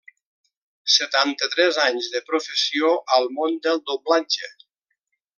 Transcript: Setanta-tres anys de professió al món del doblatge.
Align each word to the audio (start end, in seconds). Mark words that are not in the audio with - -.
Setanta-tres 0.93 1.77
anys 1.83 2.07
de 2.15 2.21
professió 2.31 2.89
al 3.17 3.29
món 3.39 3.59
del 3.67 3.83
doblatge. 3.91 4.51